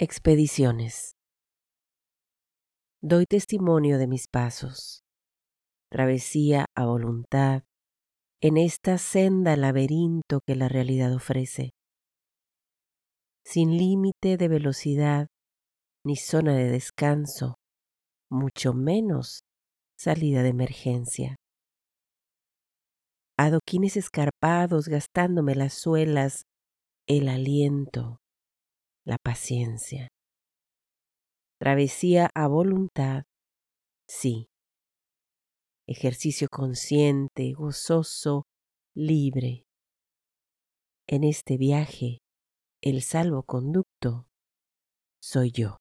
[0.00, 1.16] Expediciones.
[3.02, 5.02] Doy testimonio de mis pasos,
[5.90, 7.64] travesía a voluntad
[8.40, 11.70] en esta senda laberinto que la realidad ofrece,
[13.44, 15.26] sin límite de velocidad
[16.06, 17.56] ni zona de descanso,
[18.30, 19.40] mucho menos
[19.98, 21.34] salida de emergencia.
[23.36, 26.44] Adoquines escarpados gastándome las suelas,
[27.08, 28.20] el aliento,
[29.08, 30.08] la paciencia.
[31.58, 33.22] Travesía a voluntad,
[34.06, 34.50] sí.
[35.86, 38.44] Ejercicio consciente, gozoso,
[38.94, 39.64] libre.
[41.06, 42.18] En este viaje,
[42.82, 44.26] el salvoconducto
[45.22, 45.77] soy yo.